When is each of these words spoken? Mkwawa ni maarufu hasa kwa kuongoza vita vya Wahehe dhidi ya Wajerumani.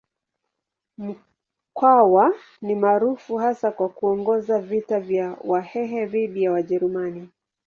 Mkwawa 0.97 2.35
ni 2.61 2.75
maarufu 2.75 3.35
hasa 3.37 3.71
kwa 3.71 3.89
kuongoza 3.89 4.59
vita 4.59 4.99
vya 4.99 5.37
Wahehe 5.43 6.05
dhidi 6.05 6.43
ya 6.43 6.51
Wajerumani. 6.51 7.29